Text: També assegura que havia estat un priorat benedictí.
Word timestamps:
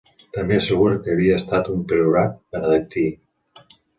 També 0.35 0.55
assegura 0.59 0.95
que 1.07 1.11
havia 1.15 1.35
estat 1.41 1.69
un 1.75 1.83
priorat 1.93 2.35
benedictí. 2.57 3.07